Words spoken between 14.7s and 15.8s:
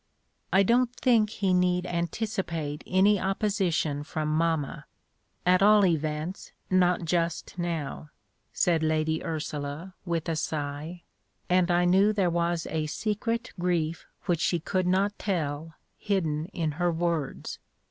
not tell